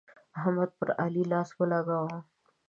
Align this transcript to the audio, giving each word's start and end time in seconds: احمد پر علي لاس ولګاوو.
احمد 0.39 0.69
پر 0.77 0.89
علي 1.03 1.23
لاس 1.31 1.49
ولګاوو. 1.59 2.17